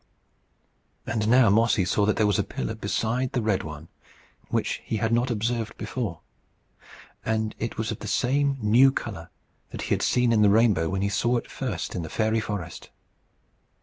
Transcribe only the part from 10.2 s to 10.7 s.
in the